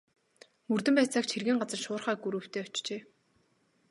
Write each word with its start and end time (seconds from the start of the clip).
Мөрдөн 0.69 0.95
байцаагч 0.97 1.29
хэргийн 1.33 1.59
газар 1.61 1.79
шуурхай 1.83 2.15
групптэй 2.23 2.63
очжээ. 2.65 3.01